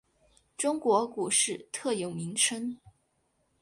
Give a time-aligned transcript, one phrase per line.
[0.57, 2.75] 中国股市特有名称。